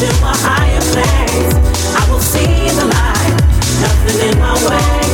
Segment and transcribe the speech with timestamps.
[0.00, 1.54] to a higher place.
[1.94, 3.36] I will see the light,
[3.80, 5.04] nothing in my way.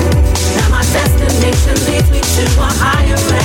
[0.57, 3.40] Now my destination leads me to a higher place.